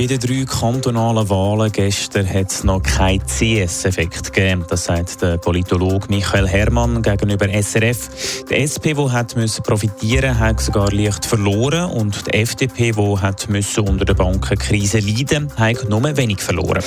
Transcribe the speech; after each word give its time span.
Bei 0.00 0.06
den 0.06 0.18
drei 0.18 0.46
kantonalen 0.46 1.28
Wahlen 1.28 1.70
gestern 1.70 2.26
hat 2.26 2.50
es 2.50 2.64
noch 2.64 2.82
keinen 2.82 3.20
CS-Effekt 3.26 4.32
gegeben. 4.32 4.64
Das 4.66 4.84
sagt 4.84 5.20
der 5.20 5.36
Politologe 5.36 6.06
Michael 6.08 6.48
Herrmann 6.48 7.02
gegenüber 7.02 7.46
SRF. 7.46 8.46
Die 8.48 8.54
SP, 8.64 8.96
die 8.96 9.10
hat 9.10 9.36
müssen 9.36 9.62
profitieren 9.62 10.38
hat 10.38 10.58
sogar 10.58 10.90
leicht 10.90 11.26
verloren. 11.26 11.90
Und 11.90 12.28
die 12.28 12.32
FDP, 12.32 12.92
die 12.92 13.18
hat 13.18 13.46
unter 13.50 14.06
der 14.06 14.14
Bankenkrise 14.14 15.00
leiden 15.00 15.52
hat 15.58 15.86
nur 15.86 16.16
wenig 16.16 16.40
verloren. 16.40 16.82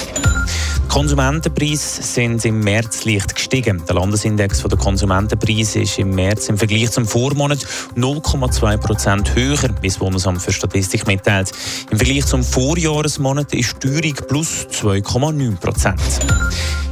Konsumentenpreise 0.93 2.03
sind 2.03 2.45
im 2.45 2.59
März 2.59 3.05
leicht 3.05 3.33
gestiegen. 3.33 3.83
Der 3.87 3.95
Landesindex 3.95 4.61
der 4.61 4.77
Konsumentenpreise 4.77 5.81
ist 5.81 5.97
im 5.97 6.11
März 6.11 6.49
im 6.49 6.57
Vergleich 6.59 6.91
zum 6.91 7.07
Vormonat 7.07 7.65
0,2 7.95 8.77
Prozent 8.77 9.33
höher, 9.33 9.69
wie 9.81 9.87
das 9.87 9.97
Bundesamt 9.97 10.43
für 10.43 10.53
Statistik 10.53 11.07
mitteilt. 11.07 11.51
Im 11.89 11.97
Vergleich 11.97 12.27
zum 12.27 12.43
Vorjahr 12.43 12.93
Jahresmonat 12.93 13.55
ist 13.55 13.83
die 13.83 13.89
Steuerung 13.89 14.27
plus 14.27 14.67
2,9 14.69 15.57
Prozent. 15.57 15.99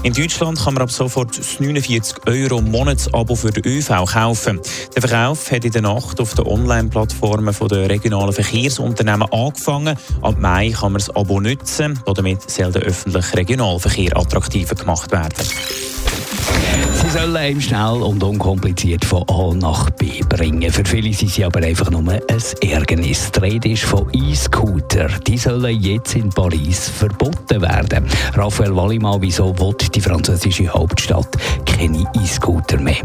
In 0.04 0.14
Deutschland 0.14 0.60
kann 0.60 0.74
man 0.74 0.82
ab 0.82 0.90
sofort 0.90 1.38
das 1.38 1.60
49 1.60 2.26
Euro 2.26 2.60
Monatsabo 2.60 3.36
für 3.36 3.52
den 3.52 3.64
ÖV 3.64 4.12
kaufen. 4.12 4.60
Der 4.96 5.02
Verkauf 5.04 5.52
hat 5.52 5.64
in 5.64 5.72
der 5.72 5.84
Nacht 5.84 6.20
auf 6.20 6.34
den 6.34 6.48
Online-Plattformen 6.48 7.56
der 7.70 7.88
regionalen 7.88 8.34
Verkehrsunternehmen 8.34 9.32
angefangen. 9.32 9.96
Ab 10.24 10.38
Mai 10.40 10.72
kann 10.72 10.94
man 10.94 11.00
das 11.00 11.16
Abo 11.16 11.40
nutzen, 11.40 12.00
damit 12.16 12.50
soll 12.50 12.72
der 12.72 12.82
öffentliche 12.82 13.38
Regionalverkehr 13.38 14.18
attraktiver 14.18 14.74
gemacht 14.74 15.12
werden. 15.12 15.46
Sie 17.02 17.10
sollen 17.10 17.36
einem 17.36 17.62
schnell 17.62 18.02
und 18.02 18.24
unkompliziert 18.24 19.04
von 19.04 19.24
A 19.28 19.54
nach 19.54 19.90
B 19.92 20.22
bringen. 20.28 20.72
Für 20.72 20.86
viele 20.86 21.14
sind 21.14 21.32
sie 21.32 21.44
aber 21.44 21.60
einfach 21.62 21.90
nur 21.90 22.02
ein 22.12 22.22
Ärgernis. 22.62 23.32
Die 23.32 23.40
Rede 23.40 23.70
ist 23.72 23.84
von 23.84 24.08
E-Scooter. 24.14 25.08
Die 25.28 25.38
sollen 25.38 25.82
jetzt 25.82 26.16
in 26.16 26.30
Paris 26.30 26.90
verboten 26.90 27.62
werden. 27.62 28.06
Raphael 28.34 28.76
Wallimann, 28.76 29.22
wieso 29.22 29.58
will 29.60 29.76
die 29.94 30.02
französische 30.02 30.68
Hauptstadt 30.70 31.30
keine 31.66 32.06
E-Scooter 32.22 32.80
mehr? 32.80 33.02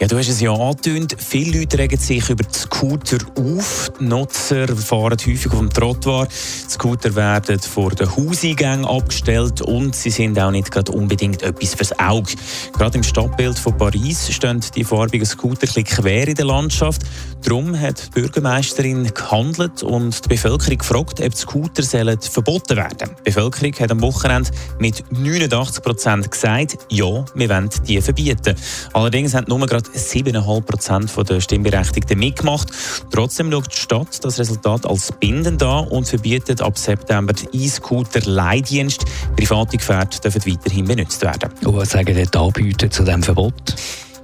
Ja, 0.00 0.06
du 0.06 0.16
hast 0.16 0.28
es 0.28 0.40
ja 0.40 0.52
angetönt. 0.52 1.16
Viele 1.18 1.58
Leute 1.58 1.76
regen 1.76 1.98
sich 1.98 2.30
über 2.30 2.44
die 2.44 2.56
Scooter 2.56 3.18
auf. 3.36 3.90
Die 3.98 4.04
Nutzer 4.04 4.68
fahren 4.68 5.16
häufig 5.18 5.50
dem 5.50 5.70
Trottoir. 5.70 6.28
Die 6.28 6.70
Scooter 6.70 7.16
werden 7.16 7.58
vor 7.58 7.90
den 7.90 8.08
Hauseingängen 8.14 8.84
abgestellt 8.84 9.60
und 9.60 9.96
sie 9.96 10.10
sind 10.10 10.38
auch 10.38 10.52
nicht 10.52 10.70
gerade 10.70 10.92
unbedingt 10.92 11.42
etwas 11.42 11.74
fürs 11.74 11.98
Auge. 11.98 12.34
Gerade 12.74 12.98
im 12.98 13.02
Stadtbild 13.02 13.58
von 13.58 13.76
Paris 13.76 14.32
stehen 14.32 14.60
die 14.76 14.84
farbigen 14.84 15.26
Scooter 15.26 15.66
quer 15.66 16.28
in 16.28 16.36
der 16.36 16.44
Landschaft. 16.44 17.02
Darum 17.42 17.78
hat 17.78 18.06
die 18.06 18.20
Bürgermeisterin 18.20 19.12
gehandelt 19.12 19.82
und 19.82 20.24
die 20.24 20.28
Bevölkerung 20.28 20.78
gefragt, 20.78 21.20
ob 21.20 21.30
die 21.30 21.36
Scooter 21.36 21.82
sollen 21.82 22.20
verboten 22.20 22.76
werden 22.76 23.10
Die 23.20 23.30
Bevölkerung 23.30 23.72
hat 23.74 23.90
am 23.90 24.02
Wochenende 24.02 24.50
mit 24.78 25.02
89 25.10 25.82
Prozent 25.82 26.30
gesagt, 26.30 26.78
ja, 26.88 27.24
wir 27.34 27.48
wollen 27.48 27.70
die 27.86 28.00
verbieten. 28.00 28.54
Allerdings 28.92 29.34
haben 29.34 29.46
nur 29.48 29.66
gerade 29.66 29.87
7,5 29.94 30.60
Prozent 30.62 31.30
der 31.30 31.40
Stimmberechtigten 31.40 32.18
mitgemacht. 32.18 32.68
Trotzdem 33.10 33.50
schaut 33.50 33.72
die 33.72 33.76
Stadt 33.76 34.24
das 34.24 34.38
Resultat 34.38 34.86
als 34.86 35.12
bindend 35.12 35.62
an 35.62 35.88
und 35.88 36.08
verbietet 36.08 36.60
ab 36.60 36.78
September 36.78 37.32
die 37.32 37.64
E-Scooter-Leihdienst. 37.64 39.04
Private 39.36 39.76
Gefährte 39.76 40.20
dürfen 40.20 40.52
weiterhin 40.52 40.84
benutzt 40.86 41.22
werden. 41.22 41.50
Und 41.64 41.76
was 41.76 41.90
sagen 41.90 42.14
die 42.14 42.38
Anbieter 42.38 42.90
zu 42.90 43.04
diesem 43.04 43.22
Verbot? 43.22 43.54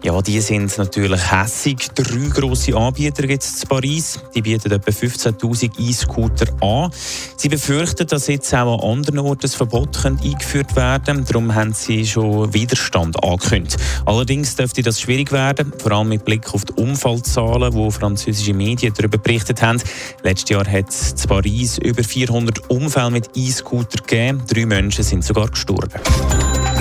Ja, 0.05 0.21
die 0.21 0.39
sind 0.43 0.77
natürlich 0.77 1.33
hässig. 1.33 1.89
Drei 1.95 2.29
grosse 2.29 2.77
Anbieter 2.77 3.27
gibt 3.27 3.43
es 3.43 3.63
in 3.63 3.69
Paris. 3.71 4.21
Die 4.35 4.43
bieten 4.43 4.71
etwa 4.71 4.91
15.000 4.91 5.81
E-Scooter 5.81 6.45
an. 6.61 6.91
Sie 7.39 7.49
befürchten, 7.49 8.07
dass 8.07 8.27
jetzt 8.27 8.55
auch 8.55 8.83
an 8.83 8.99
anderen 8.99 9.21
Orten 9.21 9.41
das 9.41 9.55
Verbot 9.55 10.05
eingeführt 10.05 10.77
werden 10.77 11.05
könnte. 11.05 11.33
Darum 11.33 11.55
haben 11.55 11.73
sie 11.73 12.07
schon 12.07 12.53
Widerstand 12.53 13.17
angekündigt. 13.25 13.79
Allerdings 14.05 14.55
dürfte 14.57 14.83
das 14.83 15.01
schwierig 15.01 15.33
werden, 15.33 15.73
vor 15.79 15.93
allem 15.93 16.11
mit 16.11 16.27
Blick 16.27 16.53
auf 16.53 16.67
die 16.67 16.75
Unfallzahlen, 16.75 17.73
die 17.73 17.91
französische 17.91 18.53
Medien 18.53 18.93
darüber 18.95 19.17
berichtet 19.17 19.63
haben. 19.63 19.81
Letztes 20.23 20.51
Jahr 20.51 20.71
hat 20.71 20.91
es 20.91 21.13
in 21.13 21.29
Paris 21.31 21.79
über 21.79 22.05
400 22.05 22.71
Unfälle 22.71 23.11
mit 23.11 23.31
E-Scooter 23.35 24.03
gegeben. 24.03 24.43
Drei 24.47 24.67
Menschen 24.67 25.03
sind 25.03 25.25
sogar 25.25 25.49
gestorben. 25.49 25.99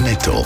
Netto, 0.04 0.46